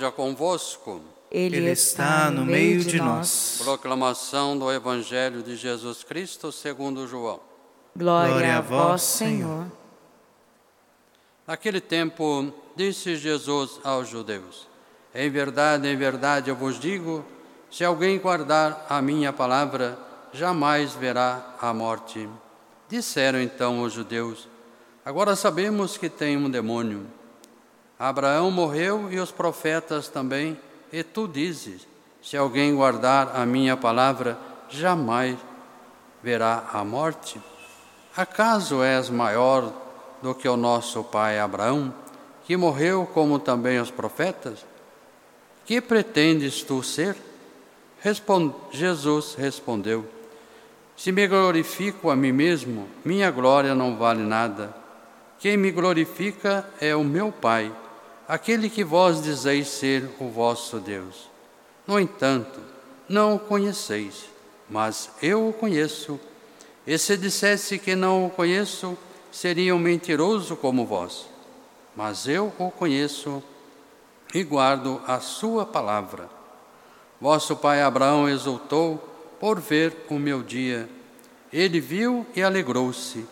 seja 0.00 0.10
convosco. 0.10 1.02
Ele, 1.30 1.58
Ele 1.58 1.70
está 1.70 2.30
no 2.30 2.44
meio 2.44 2.82
de 2.82 2.96
nós. 2.96 3.60
Proclamação 3.62 4.58
do 4.58 4.72
Evangelho 4.72 5.42
de 5.42 5.54
Jesus 5.54 6.02
Cristo 6.02 6.50
segundo 6.50 7.06
João. 7.06 7.38
Glória, 7.94 8.30
Glória 8.30 8.56
a 8.56 8.60
vós, 8.62 9.02
Senhor. 9.02 9.66
Naquele 11.46 11.80
tempo, 11.80 12.52
disse 12.74 13.14
Jesus 13.16 13.78
aos 13.84 14.08
judeus: 14.08 14.66
Em 15.14 15.28
verdade, 15.28 15.86
em 15.86 15.96
verdade 15.96 16.48
eu 16.48 16.56
vos 16.56 16.80
digo, 16.80 17.22
se 17.70 17.84
alguém 17.84 18.18
guardar 18.18 18.86
a 18.88 19.02
minha 19.02 19.32
palavra, 19.32 19.98
jamais 20.32 20.94
verá 20.94 21.56
a 21.60 21.74
morte. 21.74 22.26
Disseram 22.88 23.40
então 23.40 23.82
os 23.82 23.92
judeus: 23.92 24.48
Agora 25.04 25.36
sabemos 25.36 25.98
que 25.98 26.08
tem 26.08 26.38
um 26.38 26.48
demônio. 26.48 27.06
Abraão 28.00 28.50
morreu 28.50 29.12
e 29.12 29.20
os 29.20 29.30
profetas 29.30 30.08
também, 30.08 30.58
e 30.90 31.02
tu 31.02 31.28
dizes: 31.28 31.86
se 32.22 32.34
alguém 32.34 32.74
guardar 32.74 33.36
a 33.36 33.44
minha 33.44 33.76
palavra, 33.76 34.38
jamais 34.70 35.36
verá 36.22 36.64
a 36.72 36.82
morte. 36.82 37.38
Acaso 38.16 38.82
és 38.82 39.10
maior 39.10 39.70
do 40.22 40.34
que 40.34 40.48
o 40.48 40.56
nosso 40.56 41.04
pai 41.04 41.38
Abraão, 41.38 41.92
que 42.46 42.56
morreu 42.56 43.06
como 43.12 43.38
também 43.38 43.78
os 43.78 43.90
profetas? 43.90 44.64
Que 45.66 45.78
pretendes 45.78 46.62
tu 46.62 46.82
ser? 46.82 47.14
Respond... 48.00 48.54
Jesus 48.72 49.34
respondeu: 49.34 50.06
Se 50.96 51.12
me 51.12 51.28
glorifico 51.28 52.08
a 52.08 52.16
mim 52.16 52.32
mesmo, 52.32 52.88
minha 53.04 53.30
glória 53.30 53.74
não 53.74 53.98
vale 53.98 54.22
nada. 54.22 54.74
Quem 55.38 55.58
me 55.58 55.70
glorifica 55.70 56.66
é 56.80 56.96
o 56.96 57.04
meu 57.04 57.30
Pai 57.30 57.70
aquele 58.30 58.70
que 58.70 58.84
vós 58.84 59.20
dizeis 59.20 59.66
ser 59.66 60.08
o 60.20 60.28
vosso 60.28 60.78
Deus. 60.78 61.28
No 61.84 61.98
entanto, 61.98 62.60
não 63.08 63.34
o 63.34 63.38
conheceis, 63.40 64.26
mas 64.68 65.10
eu 65.20 65.48
o 65.48 65.52
conheço. 65.52 66.18
E 66.86 66.96
se 66.96 67.16
dissesse 67.16 67.76
que 67.76 67.96
não 67.96 68.26
o 68.26 68.30
conheço, 68.30 68.96
seria 69.32 69.74
um 69.74 69.80
mentiroso 69.80 70.54
como 70.54 70.86
vós. 70.86 71.26
Mas 71.96 72.28
eu 72.28 72.52
o 72.56 72.70
conheço 72.70 73.42
e 74.32 74.44
guardo 74.44 75.02
a 75.08 75.18
sua 75.18 75.66
palavra. 75.66 76.30
Vosso 77.20 77.56
pai 77.56 77.82
Abraão 77.82 78.28
exultou 78.28 78.96
por 79.40 79.58
ver 79.58 80.06
o 80.08 80.20
meu 80.20 80.40
dia. 80.40 80.88
Ele 81.52 81.80
viu 81.80 82.24
e 82.36 82.44
alegrou-se. 82.44 83.26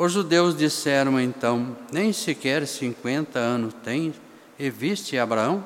Os 0.00 0.12
judeus 0.12 0.56
disseram 0.56 1.20
então: 1.20 1.76
Nem 1.92 2.10
sequer 2.10 2.66
cinquenta 2.66 3.38
anos 3.38 3.74
tens 3.84 4.14
e 4.58 4.70
viste 4.70 5.18
Abraão? 5.18 5.62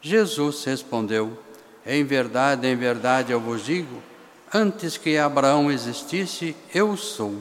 Jesus 0.00 0.64
respondeu: 0.64 1.38
Em 1.84 2.02
verdade, 2.02 2.66
em 2.66 2.74
verdade 2.74 3.30
eu 3.30 3.38
vos 3.38 3.62
digo, 3.62 4.02
antes 4.54 4.96
que 4.96 5.18
Abraão 5.18 5.70
existisse, 5.70 6.56
eu 6.74 6.96
sou. 6.96 7.34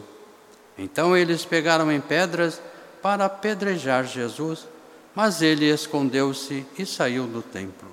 Então 0.77 1.15
eles 1.15 1.45
pegaram 1.45 1.89
em 1.89 2.01
pedras 2.01 2.61
para 3.01 3.23
apedrejar 3.23 4.03
Jesus, 4.03 4.67
mas 5.15 5.41
ele 5.41 5.71
escondeu-se 5.71 6.65
e 6.77 6.85
saiu 6.85 7.25
do 7.25 7.41
templo. 7.41 7.87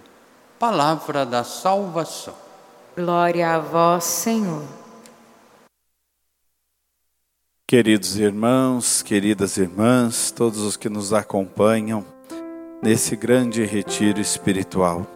Palavra 0.59 1.25
da 1.25 1.45
salvação. 1.45 2.35
Glória 2.97 3.49
a 3.49 3.61
vós, 3.61 4.03
Senhor. 4.03 4.80
Queridos 7.71 8.19
irmãos, 8.19 9.01
queridas 9.01 9.57
irmãs, 9.57 10.33
todos 10.33 10.59
os 10.59 10.77
que 10.77 10.89
nos 10.89 11.13
acompanham 11.13 12.05
nesse 12.83 13.15
grande 13.15 13.65
retiro 13.65 14.21
espiritual. 14.21 15.07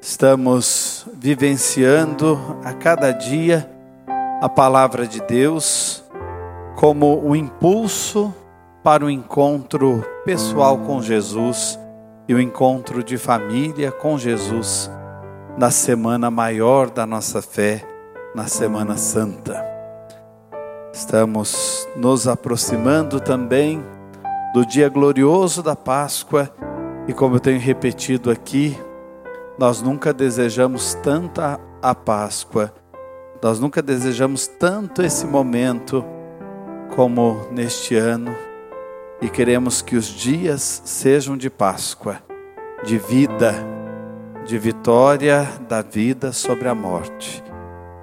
Estamos 0.00 1.06
vivenciando 1.12 2.38
a 2.64 2.72
cada 2.72 3.12
dia 3.12 3.70
a 4.40 4.48
palavra 4.48 5.06
de 5.06 5.20
Deus 5.20 6.02
como 6.74 7.22
o 7.22 7.36
impulso 7.36 8.34
para 8.82 9.04
o 9.04 9.10
encontro 9.10 10.02
pessoal 10.24 10.78
com 10.78 11.02
Jesus 11.02 11.78
e 12.26 12.32
o 12.32 12.40
encontro 12.40 13.04
de 13.04 13.18
família 13.18 13.92
com 13.92 14.16
Jesus 14.16 14.90
na 15.58 15.70
semana 15.70 16.30
maior 16.30 16.88
da 16.88 17.04
nossa 17.04 17.42
fé, 17.42 17.86
na 18.34 18.46
Semana 18.46 18.96
Santa. 18.96 19.77
Estamos 20.98 21.88
nos 21.94 22.26
aproximando 22.26 23.20
também 23.20 23.80
do 24.52 24.66
dia 24.66 24.88
glorioso 24.88 25.62
da 25.62 25.76
Páscoa 25.76 26.52
e, 27.06 27.12
como 27.12 27.36
eu 27.36 27.40
tenho 27.40 27.60
repetido 27.60 28.32
aqui, 28.32 28.76
nós 29.56 29.80
nunca 29.80 30.12
desejamos 30.12 30.94
tanta 30.94 31.60
a 31.80 31.94
Páscoa, 31.94 32.74
nós 33.40 33.60
nunca 33.60 33.80
desejamos 33.80 34.48
tanto 34.48 35.00
esse 35.00 35.24
momento 35.24 36.04
como 36.96 37.46
neste 37.52 37.94
ano 37.94 38.34
e 39.22 39.28
queremos 39.28 39.80
que 39.80 39.94
os 39.94 40.06
dias 40.06 40.82
sejam 40.84 41.36
de 41.36 41.48
Páscoa, 41.48 42.20
de 42.82 42.98
vida, 42.98 43.54
de 44.44 44.58
vitória 44.58 45.48
da 45.68 45.80
vida 45.80 46.32
sobre 46.32 46.68
a 46.68 46.74
morte. 46.74 47.40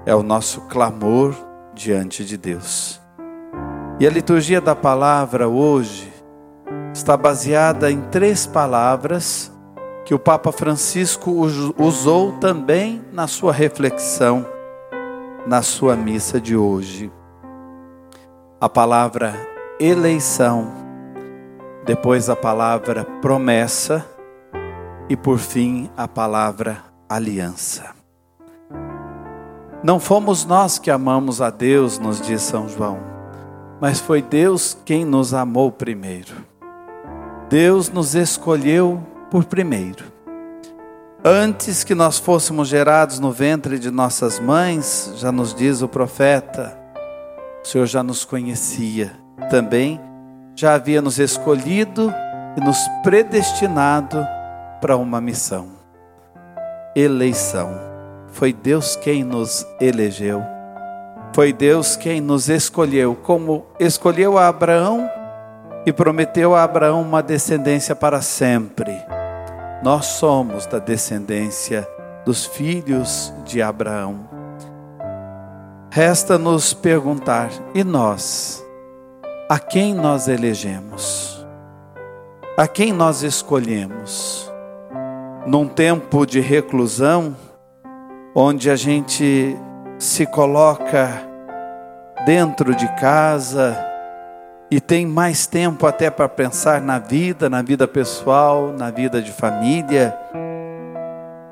É 0.06 0.16
o 0.16 0.24
nosso 0.24 0.62
clamor 0.62 1.36
diante 1.76 2.24
de 2.24 2.38
Deus. 2.38 3.00
E 4.00 4.08
a 4.08 4.10
liturgia 4.10 4.60
da 4.60 4.76
palavra 4.76 5.48
hoje 5.48 6.12
está 6.94 7.16
baseada 7.16 7.92
em 7.92 8.02
três 8.02 8.48
palavras 8.48 9.52
que 10.06 10.14
o 10.14 10.20
Papa 10.20 10.52
Francisco 10.52 11.32
usou 11.78 12.34
também 12.34 13.04
na 13.12 13.28
sua 13.28 13.52
reflexão, 13.52 14.46
na 15.46 15.62
sua 15.62 15.96
missa 15.96 16.40
de 16.40 16.56
hoje. 16.56 17.12
A 18.62 18.70
palavra 18.70 19.34
eleição, 19.80 20.72
depois 21.86 22.30
a 22.30 22.36
palavra 22.36 23.04
promessa 23.22 24.06
e 25.10 25.18
por 25.18 25.38
fim 25.38 25.90
a 25.98 26.08
palavra 26.08 26.84
aliança. 27.10 27.95
Não 29.86 30.00
fomos 30.00 30.46
nós 30.46 30.80
que 30.80 30.90
amamos 30.90 31.44
a 31.44 31.52
Deus, 31.52 32.00
nos 32.00 32.20
diz 32.20 32.42
São 32.42 32.68
João, 32.68 32.98
mas 33.80 34.00
foi 34.00 34.20
Deus 34.20 34.76
quem 34.84 35.06
nos 35.06 35.32
amou 35.32 35.72
primeiro. 35.72 36.34
Deus 37.48 37.88
nos 37.92 38.16
escolheu 38.16 39.00
por 39.30 39.46
primeiro. 39.46 40.06
Antes 41.24 41.84
que 41.84 41.94
nós 41.94 42.18
fôssemos 42.18 42.68
gerados 42.68 43.20
no 43.20 43.32
ventre 43.32 43.78
de 43.78 43.92
nossas 43.92 44.40
mães, 44.40 45.14
já 45.18 45.32
nos 45.32 45.54
diz 45.54 45.84
o 45.84 45.88
profeta, 45.88 46.76
o 47.64 47.68
Senhor 47.68 47.86
já 47.86 48.02
nos 48.02 48.26
conhecia. 48.26 49.12
Também 49.52 50.02
já 50.56 50.74
havia 50.74 51.00
nos 51.00 51.20
escolhido 51.20 52.12
e 52.58 52.60
nos 52.60 52.80
predestinado 53.04 54.18
para 54.82 54.98
uma 54.98 55.22
missão. 55.22 55.68
Eleição. 56.96 57.95
Foi 58.36 58.52
Deus 58.52 58.98
quem 58.98 59.24
nos 59.24 59.66
elegeu. 59.80 60.44
Foi 61.34 61.54
Deus 61.54 61.96
quem 61.96 62.20
nos 62.20 62.50
escolheu, 62.50 63.16
como 63.16 63.66
escolheu 63.80 64.38
a 64.38 64.50
Abraão 64.50 65.10
e 65.86 65.94
prometeu 65.94 66.54
a 66.54 66.62
Abraão 66.62 67.02
uma 67.02 67.24
descendência 67.24 67.96
para 67.96 68.22
sempre. 68.22 68.94
Nós 69.82 70.08
somos 70.08 70.66
da 70.66 70.80
descendência 70.80 71.88
dos 72.26 72.46
filhos 72.46 73.34
de 73.46 73.62
Abraão. 73.62 74.28
Resta 75.90 76.38
nos 76.38 76.74
perguntar: 76.74 77.50
e 77.74 77.86
nós? 77.86 78.62
A 79.48 79.58
quem 79.58 79.94
nós 79.94 80.28
elegemos? 80.28 81.48
A 82.58 82.68
quem 82.68 82.92
nós 82.92 83.24
escolhemos? 83.24 84.52
Num 85.48 85.70
tempo 85.70 86.26
de 86.26 86.42
reclusão, 86.42 87.34
onde 88.38 88.70
a 88.70 88.76
gente 88.76 89.58
se 89.98 90.26
coloca 90.26 91.10
dentro 92.26 92.76
de 92.76 92.86
casa 92.96 93.78
e 94.70 94.82
tem 94.82 95.06
mais 95.06 95.48
tempo 95.48 95.88
até 95.88 96.10
para 96.10 96.28
pensar 96.28 96.82
na 96.82 97.00
vida, 97.00 97.50
na 97.50 97.62
vida 97.62 97.88
pessoal, 97.88 98.74
na 98.78 98.92
vida 98.92 99.22
de 99.22 99.32
família. 99.32 100.18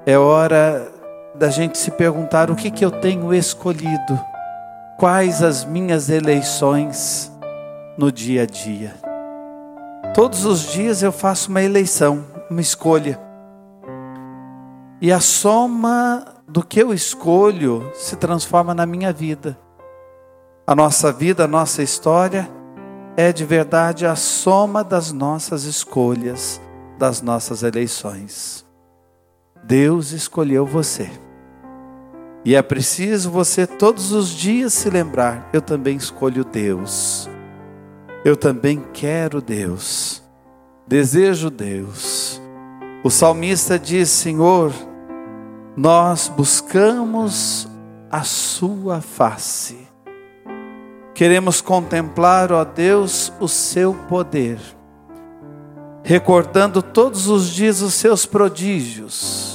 É 0.06 0.18
hora 0.18 0.86
da 1.34 1.50
gente 1.50 1.78
se 1.78 1.90
perguntar 1.90 2.52
o 2.52 2.56
que, 2.56 2.70
que 2.70 2.84
eu 2.84 2.92
tenho 2.92 3.34
escolhido, 3.34 4.20
quais 5.00 5.42
as 5.42 5.64
minhas 5.64 6.10
eleições 6.10 7.32
no 7.98 8.12
dia 8.12 8.44
a 8.44 8.46
dia. 8.46 8.94
Todos 10.14 10.44
os 10.44 10.70
dias 10.74 11.02
eu 11.02 11.14
faço 11.14 11.50
uma 11.50 11.62
eleição, 11.62 12.26
uma 12.50 12.60
escolha. 12.60 13.18
E 15.02 15.12
a 15.12 15.22
soma 15.22 16.43
do 16.54 16.64
que 16.64 16.80
eu 16.80 16.94
escolho 16.94 17.90
se 17.96 18.16
transforma 18.16 18.76
na 18.76 18.86
minha 18.86 19.12
vida. 19.12 19.58
A 20.68 20.76
nossa 20.76 21.12
vida, 21.12 21.46
a 21.46 21.48
nossa 21.48 21.82
história 21.82 22.48
é 23.18 23.34
de 23.34 23.44
verdade 23.44 24.06
a 24.06 24.16
soma 24.16 24.84
das 24.84 25.12
nossas 25.12 25.64
escolhas, 25.64 26.62
das 26.96 27.24
nossas 27.24 27.64
eleições. 27.64 28.64
Deus 29.64 30.12
escolheu 30.12 30.64
você. 30.64 31.10
E 32.46 32.54
é 32.54 32.62
preciso 32.62 33.32
você 33.32 33.66
todos 33.66 34.12
os 34.12 34.30
dias 34.30 34.74
se 34.74 34.92
lembrar: 34.92 35.50
eu 35.52 35.62
também 35.62 35.98
escolho 35.98 36.46
Deus. 36.46 37.28
Eu 38.24 38.38
também 38.38 38.86
quero 38.94 39.42
Deus. 39.42 40.22
Desejo 40.88 41.50
Deus. 41.50 42.40
O 43.04 43.10
salmista 43.10 43.80
diz: 43.80 44.10
Senhor, 44.10 44.72
nós 45.76 46.28
buscamos 46.28 47.68
a 48.12 48.24
Sua 48.24 49.02
face. 49.02 49.88
Queremos 51.14 51.62
contemplar, 51.62 52.52
ó 52.52 52.64
Deus, 52.64 53.32
o 53.40 53.48
Seu 53.48 53.94
poder, 54.08 54.60
recordando 56.04 56.82
todos 56.82 57.28
os 57.28 57.50
dias 57.50 57.82
os 57.82 57.94
Seus 57.94 58.26
prodígios 58.26 59.54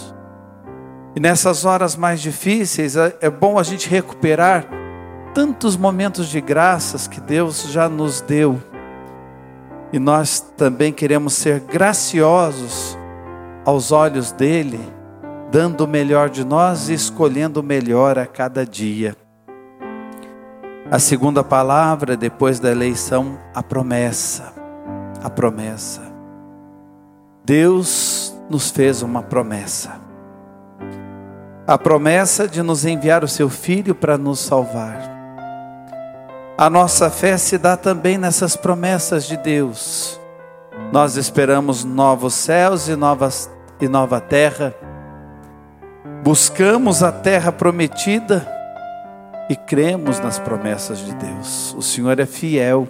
e 1.18 1.20
nessas 1.20 1.64
horas 1.64 1.96
mais 1.96 2.20
difíceis 2.20 2.94
é, 2.94 3.16
é 3.20 3.28
bom 3.28 3.58
a 3.58 3.64
gente 3.64 3.88
recuperar 3.88 4.66
tantos 5.34 5.76
momentos 5.76 6.28
de 6.28 6.40
graças 6.40 7.08
que 7.08 7.20
Deus 7.20 7.64
já 7.72 7.88
nos 7.88 8.20
deu. 8.20 8.62
E 9.92 9.98
nós 9.98 10.38
também 10.56 10.92
queremos 10.92 11.34
ser 11.34 11.58
graciosos 11.58 12.96
aos 13.64 13.90
olhos 13.90 14.30
dele, 14.30 14.78
dando 15.50 15.82
o 15.82 15.88
melhor 15.88 16.28
de 16.30 16.44
nós 16.44 16.88
e 16.88 16.94
escolhendo 16.94 17.60
o 17.60 17.62
melhor 17.62 18.18
a 18.18 18.26
cada 18.26 18.66
dia. 18.66 19.16
A 20.90 20.98
segunda 20.98 21.44
palavra, 21.44 22.16
depois 22.16 22.58
da 22.58 22.70
eleição, 22.70 23.38
a 23.54 23.62
promessa. 23.62 24.52
A 25.22 25.28
promessa. 25.28 26.02
Deus 27.44 28.34
nos 28.48 28.70
fez 28.70 29.02
uma 29.02 29.22
promessa 29.22 30.08
a 31.68 31.76
promessa 31.76 32.48
de 32.48 32.62
nos 32.62 32.86
enviar 32.86 33.22
o 33.22 33.28
seu 33.28 33.50
Filho 33.50 33.94
para 33.94 34.16
nos 34.16 34.40
salvar. 34.40 34.98
A 36.56 36.70
nossa 36.70 37.10
fé 37.10 37.36
se 37.36 37.58
dá 37.58 37.76
também 37.76 38.16
nessas 38.16 38.56
promessas 38.56 39.26
de 39.26 39.36
Deus. 39.36 40.18
Nós 40.90 41.16
esperamos 41.16 41.84
novos 41.84 42.32
céus 42.32 42.88
e, 42.88 42.96
novas, 42.96 43.50
e 43.78 43.86
nova 43.86 44.18
terra. 44.18 44.74
Buscamos 46.22 47.02
a 47.02 47.10
terra 47.10 47.52
prometida 47.52 48.46
e 49.48 49.56
cremos 49.56 50.20
nas 50.20 50.38
promessas 50.38 50.98
de 50.98 51.14
Deus. 51.14 51.74
O 51.74 51.82
Senhor 51.82 52.18
é 52.18 52.26
fiel 52.26 52.88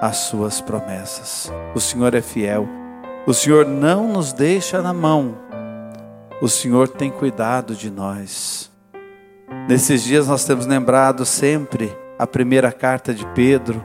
às 0.00 0.16
suas 0.16 0.60
promessas. 0.60 1.52
O 1.74 1.80
Senhor 1.80 2.14
é 2.14 2.22
fiel. 2.22 2.68
O 3.26 3.34
Senhor 3.34 3.66
não 3.66 4.08
nos 4.08 4.32
deixa 4.32 4.80
na 4.80 4.92
mão 4.92 5.46
o 6.40 6.48
Senhor 6.48 6.88
tem 6.88 7.10
cuidado 7.10 7.74
de 7.74 7.90
nós. 7.90 8.70
Nesses 9.68 10.02
dias 10.02 10.28
nós 10.28 10.44
temos 10.44 10.66
lembrado 10.66 11.24
sempre 11.24 11.96
a 12.18 12.26
primeira 12.26 12.70
carta 12.70 13.14
de 13.14 13.26
Pedro. 13.28 13.82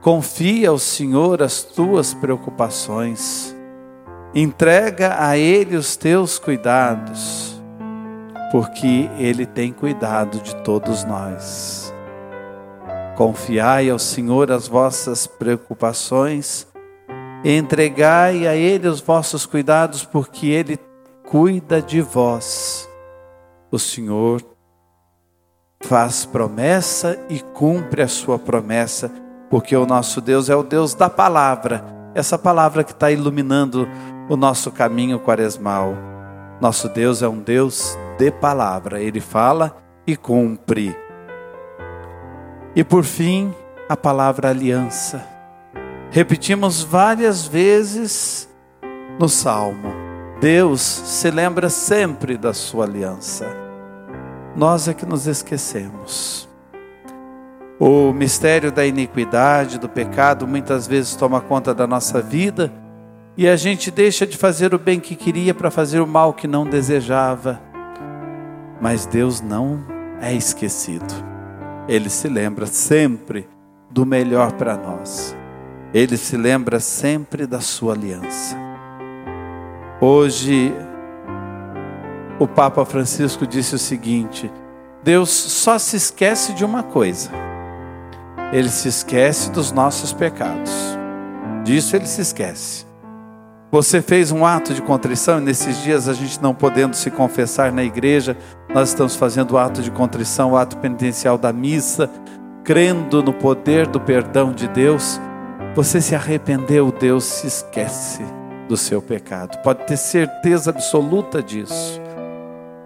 Confia 0.00 0.68
ao 0.68 0.78
Senhor 0.78 1.42
as 1.42 1.62
tuas 1.62 2.12
preocupações, 2.12 3.56
entrega 4.34 5.16
a 5.24 5.38
Ele 5.38 5.76
os 5.76 5.96
teus 5.96 6.38
cuidados, 6.38 7.51
porque 8.52 9.08
Ele 9.16 9.46
tem 9.46 9.72
cuidado 9.72 10.38
de 10.40 10.54
todos 10.56 11.04
nós. 11.04 11.92
Confiai 13.16 13.88
ao 13.88 13.98
Senhor 13.98 14.52
as 14.52 14.68
vossas 14.68 15.26
preocupações, 15.26 16.66
entregai 17.42 18.46
a 18.46 18.54
Ele 18.54 18.86
os 18.88 19.00
vossos 19.00 19.46
cuidados, 19.46 20.04
porque 20.04 20.48
Ele 20.48 20.78
cuida 21.26 21.80
de 21.80 22.02
vós. 22.02 22.86
O 23.70 23.78
Senhor 23.78 24.44
faz 25.82 26.26
promessa 26.26 27.18
e 27.30 27.40
cumpre 27.40 28.02
a 28.02 28.08
sua 28.08 28.38
promessa, 28.38 29.10
porque 29.48 29.74
o 29.74 29.86
nosso 29.86 30.20
Deus 30.20 30.50
é 30.50 30.54
o 30.54 30.62
Deus 30.62 30.92
da 30.92 31.08
palavra, 31.08 31.82
essa 32.14 32.38
palavra 32.38 32.84
que 32.84 32.92
está 32.92 33.10
iluminando 33.10 33.88
o 34.28 34.36
nosso 34.36 34.70
caminho 34.70 35.18
quaresmal. 35.18 35.94
Nosso 36.60 36.88
Deus 36.90 37.22
é 37.22 37.28
um 37.28 37.40
Deus 37.40 37.96
de 38.22 38.30
palavra, 38.30 39.02
ele 39.02 39.20
fala 39.20 39.76
e 40.06 40.16
cumpre. 40.16 40.96
E 42.72 42.84
por 42.84 43.02
fim, 43.02 43.52
a 43.88 43.96
palavra 43.96 44.48
aliança. 44.48 45.26
Repetimos 46.08 46.84
várias 46.84 47.48
vezes 47.48 48.48
no 49.18 49.28
Salmo. 49.28 49.92
Deus 50.40 50.80
se 50.80 51.32
lembra 51.32 51.68
sempre 51.68 52.36
da 52.36 52.52
sua 52.52 52.84
aliança. 52.84 53.44
Nós 54.54 54.86
é 54.86 54.94
que 54.94 55.04
nos 55.04 55.26
esquecemos. 55.26 56.48
O 57.76 58.12
mistério 58.12 58.70
da 58.70 58.86
iniquidade, 58.86 59.80
do 59.80 59.88
pecado, 59.88 60.46
muitas 60.46 60.86
vezes 60.86 61.16
toma 61.16 61.40
conta 61.40 61.74
da 61.74 61.88
nossa 61.88 62.22
vida 62.22 62.72
e 63.36 63.48
a 63.48 63.56
gente 63.56 63.90
deixa 63.90 64.24
de 64.24 64.36
fazer 64.36 64.72
o 64.72 64.78
bem 64.78 65.00
que 65.00 65.16
queria 65.16 65.52
para 65.52 65.72
fazer 65.72 65.98
o 65.98 66.06
mal 66.06 66.32
que 66.32 66.46
não 66.46 66.64
desejava. 66.64 67.71
Mas 68.82 69.06
Deus 69.06 69.40
não 69.40 69.78
é 70.20 70.34
esquecido. 70.34 71.14
Ele 71.86 72.10
se 72.10 72.28
lembra 72.28 72.66
sempre 72.66 73.48
do 73.88 74.04
melhor 74.04 74.50
para 74.52 74.76
nós. 74.76 75.36
Ele 75.94 76.16
se 76.16 76.36
lembra 76.36 76.80
sempre 76.80 77.46
da 77.46 77.60
sua 77.60 77.94
aliança. 77.94 78.56
Hoje, 80.00 80.74
o 82.40 82.48
Papa 82.48 82.84
Francisco 82.84 83.46
disse 83.46 83.76
o 83.76 83.78
seguinte: 83.78 84.50
Deus 85.04 85.30
só 85.30 85.78
se 85.78 85.96
esquece 85.96 86.52
de 86.52 86.64
uma 86.64 86.82
coisa. 86.82 87.30
Ele 88.52 88.68
se 88.68 88.88
esquece 88.88 89.52
dos 89.52 89.70
nossos 89.70 90.12
pecados. 90.12 90.72
Disso 91.62 91.94
ele 91.94 92.06
se 92.06 92.20
esquece. 92.20 92.84
Você 93.72 94.02
fez 94.02 94.30
um 94.30 94.44
ato 94.44 94.74
de 94.74 94.82
contrição 94.82 95.38
e 95.38 95.40
nesses 95.40 95.82
dias 95.82 96.06
a 96.06 96.12
gente 96.12 96.42
não 96.42 96.54
podendo 96.54 96.94
se 96.94 97.10
confessar 97.10 97.72
na 97.72 97.82
igreja, 97.82 98.36
nós 98.74 98.88
estamos 98.88 99.14
fazendo 99.14 99.52
o 99.52 99.58
ato 99.58 99.82
de 99.82 99.90
contrição, 99.90 100.52
o 100.52 100.56
ato 100.56 100.78
penitencial 100.78 101.36
da 101.36 101.52
missa, 101.52 102.08
crendo 102.64 103.22
no 103.22 103.32
poder 103.32 103.86
do 103.86 104.00
perdão 104.00 104.52
de 104.52 104.66
Deus. 104.66 105.20
Você 105.74 106.00
se 106.00 106.14
arrependeu, 106.14 106.90
Deus 106.90 107.24
se 107.24 107.46
esquece 107.46 108.22
do 108.68 108.76
seu 108.76 109.02
pecado. 109.02 109.58
Pode 109.62 109.84
ter 109.84 109.98
certeza 109.98 110.70
absoluta 110.70 111.42
disso. 111.42 112.00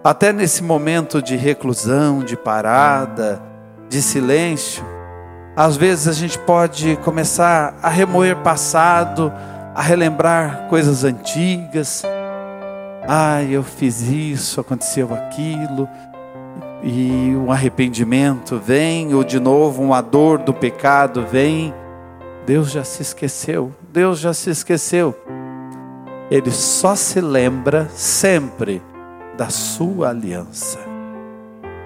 Até 0.03 0.33
nesse 0.33 0.61
momento 0.61 1.21
de 1.21 1.35
reclusão, 1.35 2.19
de 2.19 2.35
parada, 2.35 3.41
de 3.89 4.01
silêncio, 4.01 4.83
às 5.55 5.77
vezes 5.77 6.07
a 6.07 6.13
gente 6.13 6.37
pode 6.39 6.97
começar 6.97 7.75
a 7.81 7.89
remoer 7.89 8.35
passado, 8.37 9.31
a 9.73 9.81
relembrar 9.81 10.67
coisas 10.69 11.03
antigas. 11.03 12.03
Ah, 13.07 13.41
eu 13.43 13.63
fiz 13.63 14.01
isso, 14.01 14.59
aconteceu 14.59 15.13
aquilo, 15.13 15.87
e 16.83 17.33
um 17.35 17.51
arrependimento 17.51 18.57
vem, 18.57 19.13
ou 19.13 19.23
de 19.23 19.39
novo 19.39 19.81
uma 19.81 20.01
dor 20.01 20.39
do 20.39 20.53
pecado 20.53 21.25
vem. 21.25 21.73
Deus 22.45 22.71
já 22.71 22.83
se 22.83 23.01
esqueceu, 23.01 23.73
Deus 23.91 24.19
já 24.19 24.33
se 24.33 24.49
esqueceu 24.49 25.15
ele 26.29 26.51
só 26.51 26.93
se 26.93 27.21
lembra 27.21 27.87
sempre 27.89 28.81
da 29.37 29.49
sua 29.49 30.09
aliança. 30.09 30.79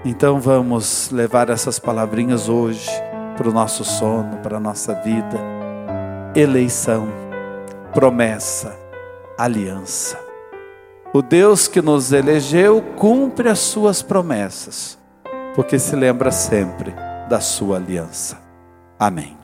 Então 0.04 0.40
vamos 0.40 1.10
levar 1.10 1.48
essas 1.48 1.78
palavrinhas 1.78 2.48
hoje 2.48 2.90
para 3.36 3.48
o 3.48 3.52
nosso 3.52 3.84
sono, 3.84 4.38
para 4.38 4.56
a 4.56 4.60
nossa 4.60 4.94
vida. 4.94 5.38
Eleição, 6.34 7.08
promessa, 7.94 8.76
aliança. 9.38 10.18
O 11.14 11.20
Deus 11.20 11.68
que 11.68 11.82
nos 11.82 12.10
elegeu 12.10 12.80
cumpre 12.96 13.50
as 13.50 13.58
suas 13.58 14.00
promessas, 14.00 14.98
porque 15.54 15.78
se 15.78 15.94
lembra 15.94 16.30
sempre 16.30 16.94
da 17.28 17.38
sua 17.38 17.76
aliança. 17.76 18.40
Amém. 18.98 19.41